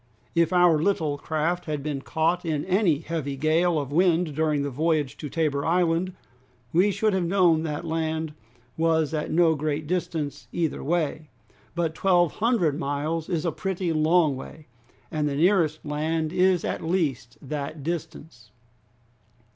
[0.33, 4.71] If our little craft had been caught in any heavy gale of wind during the
[4.71, 6.13] voyage to Tabor Island,
[6.73, 8.33] we should have known that land
[8.77, 11.29] was at no great distance either way;
[11.75, 14.65] but twelve hundred miles is a pretty long way,
[15.11, 18.49] and the nearest land is at least that distance!"